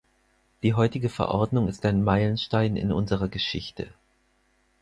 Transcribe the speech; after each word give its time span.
Die 0.63 0.73
heutige 0.73 1.09
Verordnung 1.09 1.67
ist 1.67 1.85
ein 1.85 2.03
Meilenstein 2.03 2.75
in 2.75 2.91
unserer 2.91 3.27
Geschichte. 3.27 3.87